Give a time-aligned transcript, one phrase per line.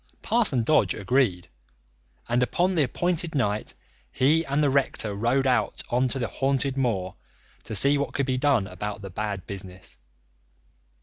[0.23, 1.47] Parson Dodge agreed,
[2.27, 3.75] and upon the appointed night
[4.11, 7.13] he and the rector rode out on to the haunted moor
[7.65, 9.97] to see what could be done about the bad business.